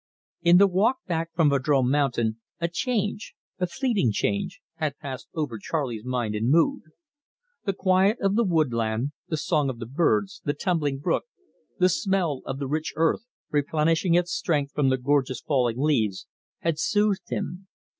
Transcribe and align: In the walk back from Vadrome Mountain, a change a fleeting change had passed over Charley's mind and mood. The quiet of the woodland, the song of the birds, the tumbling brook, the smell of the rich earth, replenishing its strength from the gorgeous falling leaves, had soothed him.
In 0.41 0.57
the 0.57 0.65
walk 0.65 1.05
back 1.05 1.31
from 1.35 1.51
Vadrome 1.51 1.91
Mountain, 1.91 2.39
a 2.59 2.67
change 2.67 3.35
a 3.59 3.67
fleeting 3.67 4.11
change 4.11 4.59
had 4.77 4.97
passed 4.97 5.27
over 5.35 5.59
Charley's 5.59 6.03
mind 6.03 6.33
and 6.33 6.49
mood. 6.49 6.81
The 7.65 7.73
quiet 7.73 8.17
of 8.19 8.35
the 8.35 8.43
woodland, 8.43 9.11
the 9.27 9.37
song 9.37 9.69
of 9.69 9.77
the 9.77 9.85
birds, 9.85 10.41
the 10.43 10.55
tumbling 10.55 10.97
brook, 10.97 11.25
the 11.77 11.87
smell 11.87 12.41
of 12.47 12.57
the 12.57 12.67
rich 12.67 12.93
earth, 12.95 13.27
replenishing 13.51 14.15
its 14.15 14.31
strength 14.31 14.71
from 14.71 14.89
the 14.89 14.97
gorgeous 14.97 15.41
falling 15.41 15.77
leaves, 15.77 16.25
had 16.61 16.79
soothed 16.79 17.29
him. 17.29 17.67